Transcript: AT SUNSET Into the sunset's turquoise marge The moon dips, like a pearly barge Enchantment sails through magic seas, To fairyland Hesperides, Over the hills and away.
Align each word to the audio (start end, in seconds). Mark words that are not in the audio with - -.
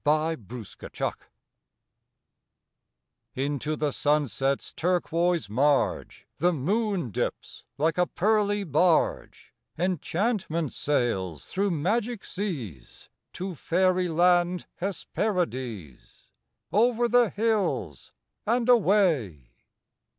AT 0.03 0.39
SUNSET 0.49 1.15
Into 3.35 3.75
the 3.75 3.91
sunset's 3.91 4.73
turquoise 4.73 5.47
marge 5.47 6.25
The 6.39 6.51
moon 6.51 7.11
dips, 7.11 7.65
like 7.77 7.99
a 7.99 8.07
pearly 8.07 8.63
barge 8.63 9.53
Enchantment 9.77 10.73
sails 10.73 11.45
through 11.45 11.69
magic 11.69 12.25
seas, 12.25 13.09
To 13.33 13.53
fairyland 13.53 14.65
Hesperides, 14.77 16.29
Over 16.73 17.07
the 17.07 17.29
hills 17.29 18.11
and 18.47 18.67
away. 18.69 19.51